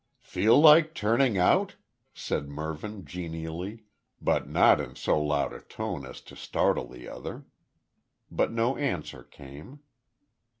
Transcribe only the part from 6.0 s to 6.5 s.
as to